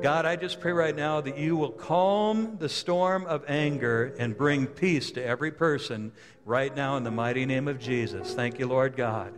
[0.00, 4.36] God, I just pray right now that you will calm the storm of anger and
[4.36, 6.12] bring peace to every person
[6.44, 8.34] right now in the mighty name of Jesus.
[8.34, 9.32] Thank you, Lord God.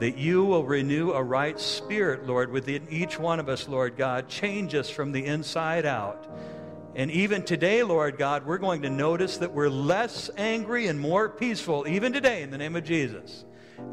[0.00, 4.28] That you will renew a right spirit, Lord, within each one of us, Lord God.
[4.28, 6.28] Change us from the inside out.
[6.96, 11.28] And even today, Lord God, we're going to notice that we're less angry and more
[11.28, 13.44] peaceful, even today, in the name of Jesus.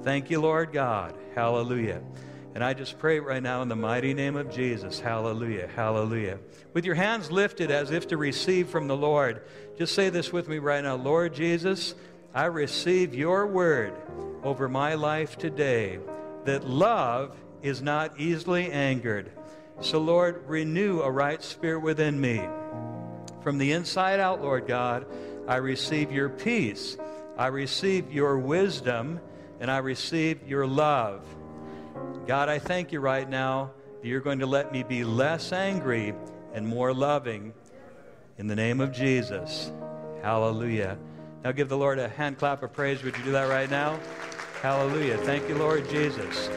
[0.03, 1.15] Thank you, Lord God.
[1.33, 2.03] Hallelujah.
[2.53, 4.99] And I just pray right now in the mighty name of Jesus.
[4.99, 5.69] Hallelujah.
[5.73, 6.39] Hallelujah.
[6.73, 9.43] With your hands lifted as if to receive from the Lord,
[9.77, 11.95] just say this with me right now Lord Jesus,
[12.33, 13.93] I receive your word
[14.43, 15.99] over my life today
[16.45, 19.31] that love is not easily angered.
[19.81, 22.41] So, Lord, renew a right spirit within me.
[23.41, 25.05] From the inside out, Lord God,
[25.47, 26.97] I receive your peace.
[27.37, 29.19] I receive your wisdom
[29.59, 31.23] and I receive your love.
[32.27, 33.71] God, I thank you right now
[34.01, 36.13] that you're going to let me be less angry
[36.53, 37.53] and more loving
[38.37, 39.71] in the name of Jesus.
[40.21, 40.97] Hallelujah.
[41.43, 43.03] Now give the Lord a hand clap of praise.
[43.03, 43.99] Would you do that right now?
[44.61, 45.17] Hallelujah.
[45.17, 46.49] Thank you, Lord Jesus.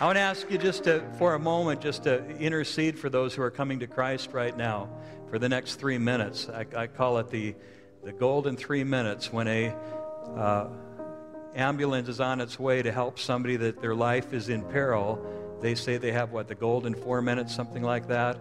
[0.00, 3.34] I want to ask you just to, for a moment, just to intercede for those
[3.34, 4.88] who are coming to Christ right now
[5.30, 6.48] for the next three minutes.
[6.48, 7.54] I, I call it the,
[8.04, 9.74] the golden three minutes when a
[10.36, 10.66] uh,
[11.54, 15.24] ambulance is on its way to help somebody that their life is in peril,
[15.60, 18.38] they say they have what, the golden four minutes, something like that.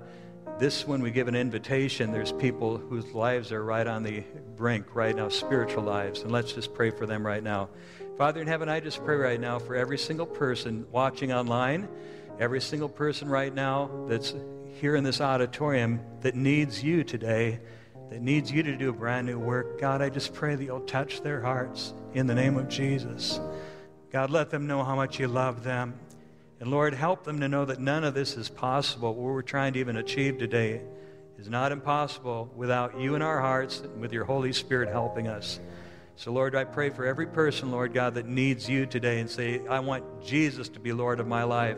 [0.59, 4.23] This, when we give an invitation, there's people whose lives are right on the
[4.55, 6.21] brink right now, spiritual lives.
[6.21, 7.69] And let's just pray for them right now.
[8.17, 11.87] Father in heaven, I just pray right now for every single person watching online,
[12.39, 14.35] every single person right now that's
[14.79, 17.59] here in this auditorium that needs you today
[18.11, 20.81] that needs you to do a brand new work, God, I just pray that you'll
[20.81, 23.39] touch their hearts in the name of Jesus.
[24.11, 25.97] God, let them know how much you love them.
[26.59, 29.15] And Lord, help them to know that none of this is possible.
[29.15, 30.81] What we're trying to even achieve today
[31.39, 35.61] is not impossible without you in our hearts and with your Holy Spirit helping us.
[36.17, 39.65] So, Lord, I pray for every person, Lord God, that needs you today and say,
[39.69, 41.77] I want Jesus to be Lord of my life.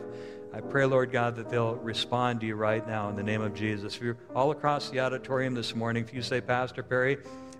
[0.54, 3.54] I pray, Lord God, that they'll respond to you right now in the name of
[3.54, 3.96] Jesus.
[3.96, 7.18] If you're all across the auditorium this morning, if you say, Pastor Perry,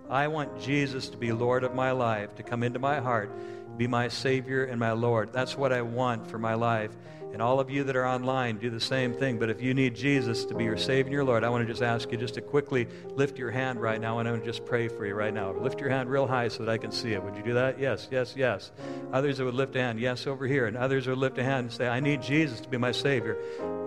[0.08, 3.32] I want Jesus to be Lord of my life, to come into my heart,
[3.76, 5.32] be my Savior and my Lord.
[5.32, 6.90] That's what I want for my life.
[7.32, 9.40] And all of you that are online do the same thing.
[9.40, 11.72] But if you need Jesus to be your Savior and your Lord, I want to
[11.72, 14.48] just ask you just to quickly lift your hand right now, and I want to
[14.48, 15.50] just pray for you right now.
[15.50, 17.20] Lift your hand real high so that I can see it.
[17.20, 17.80] Would you do that?
[17.80, 18.70] Yes, yes, yes.
[19.12, 20.66] Others that would lift a hand, yes, over here.
[20.66, 23.36] And others would lift a hand and say, I need Jesus to be my Savior.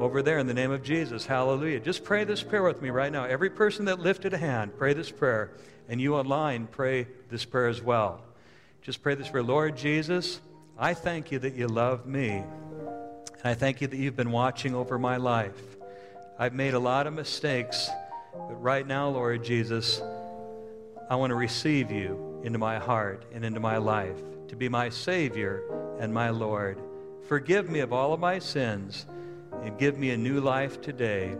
[0.01, 1.25] Over there in the name of Jesus.
[1.25, 1.79] Hallelujah.
[1.79, 3.23] Just pray this prayer with me right now.
[3.23, 5.51] Every person that lifted a hand, pray this prayer.
[5.87, 8.19] And you online, pray this prayer as well.
[8.87, 10.39] Just pray this prayer Lord Jesus,
[10.79, 12.29] I thank you that you love me.
[12.37, 15.61] And I thank you that you've been watching over my life.
[16.39, 17.89] I've made a lot of mistakes,
[18.31, 20.01] but right now, Lord Jesus,
[21.09, 24.87] I want to receive you into my heart and into my life to be my
[24.87, 25.63] Savior
[25.99, 26.81] and my Lord.
[27.27, 29.05] Forgive me of all of my sins
[29.63, 31.35] and give me a new life today.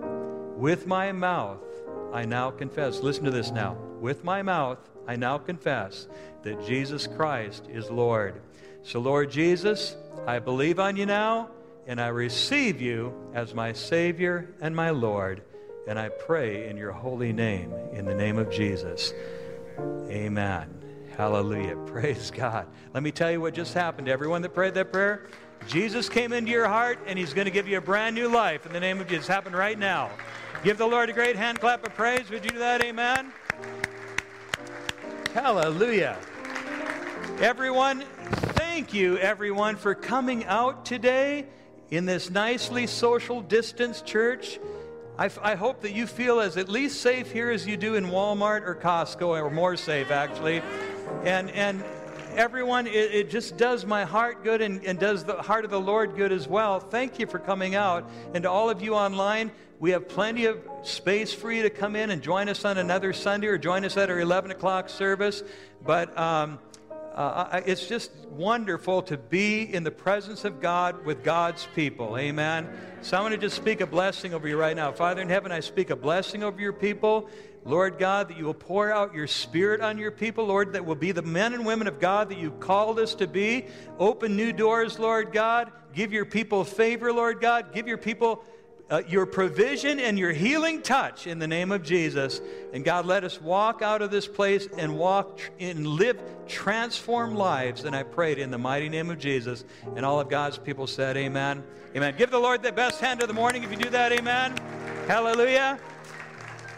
[0.57, 1.63] With my mouth,
[2.11, 2.99] I now confess.
[2.99, 3.77] Listen to this now.
[4.01, 6.07] With my mouth, I now confess
[6.43, 8.41] that Jesus Christ is Lord.
[8.83, 9.95] So, Lord Jesus,
[10.25, 11.49] I believe on you now
[11.87, 15.41] and I receive you as my Savior and my Lord.
[15.87, 19.13] And I pray in your holy name, in the name of Jesus.
[20.09, 20.69] Amen.
[21.15, 21.77] Hallelujah.
[21.85, 22.67] Praise God.
[22.93, 25.27] Let me tell you what just happened to everyone that prayed that prayer.
[25.67, 28.65] Jesus came into your heart, and he's going to give you a brand new life
[28.65, 29.27] in the name of Jesus.
[29.27, 30.11] Happened right now.
[30.63, 32.29] Give the Lord a great hand clap of praise.
[32.29, 32.83] Would you do that?
[32.83, 33.31] Amen.
[35.33, 36.17] Hallelujah.
[37.39, 38.01] Everyone,
[38.55, 41.45] thank you, everyone, for coming out today
[41.91, 44.59] in this nicely social distance church.
[45.17, 48.05] I, I, hope that you feel as at least safe here as you do in
[48.05, 50.61] Walmart or Costco, or more safe, actually.
[51.23, 51.83] And, and
[52.35, 55.81] everyone, it, it just does my heart good and, and does the heart of the
[55.81, 56.79] Lord good as well.
[56.79, 58.09] Thank you for coming out.
[58.33, 61.95] And to all of you online, we have plenty of space for you to come
[61.95, 65.43] in and join us on another Sunday or join us at our 11 o'clock service.
[65.85, 66.57] But um,
[67.13, 72.17] uh, it's just wonderful to be in the presence of God with God's people.
[72.17, 72.67] Amen.
[73.01, 74.91] So I'm going to just speak a blessing over you right now.
[74.91, 77.29] Father in heaven, I speak a blessing over your people.
[77.63, 80.95] Lord God, that you will pour out your spirit on your people, Lord, that will
[80.95, 83.65] be the men and women of God that you called us to be.
[83.99, 85.71] Open new doors, Lord God.
[85.93, 87.73] Give your people favor, Lord God.
[87.73, 88.43] Give your people
[88.89, 92.41] uh, your provision and your healing touch in the name of Jesus.
[92.73, 97.35] And God, let us walk out of this place and walk tr- and live transformed
[97.35, 97.83] lives.
[97.83, 99.65] And I prayed in the mighty name of Jesus.
[99.95, 101.63] And all of God's people said, Amen.
[101.95, 102.15] Amen.
[102.17, 104.11] Give the Lord the best hand of the morning if you do that.
[104.11, 104.55] Amen.
[105.07, 105.79] Hallelujah.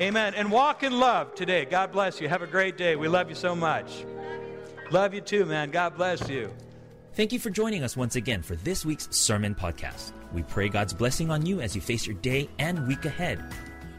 [0.01, 0.33] Amen.
[0.33, 1.65] And walk in love today.
[1.65, 2.29] God bless you.
[2.29, 2.95] Have a great day.
[2.95, 4.05] We love you so much.
[4.91, 5.71] Love you too, man.
[5.71, 6.51] God bless you.
[7.13, 10.13] Thank you for joining us once again for this week's Sermon Podcast.
[10.33, 13.43] We pray God's blessing on you as you face your day and week ahead.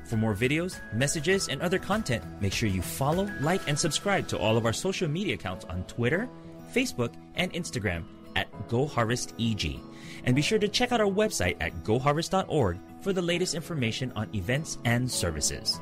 [0.05, 4.39] For more videos, messages, and other content, make sure you follow, like, and subscribe to
[4.39, 6.29] all of our social media accounts on Twitter,
[6.75, 8.05] Facebook, and Instagram
[8.37, 9.81] at GoHarvestEG.
[10.25, 14.29] And be sure to check out our website at goharvest.org for the latest information on
[14.35, 15.81] events and services.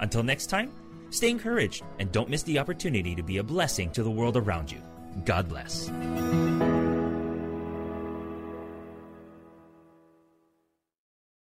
[0.00, 0.72] Until next time,
[1.10, 4.70] stay encouraged and don't miss the opportunity to be a blessing to the world around
[4.70, 4.82] you.
[5.24, 5.88] God bless.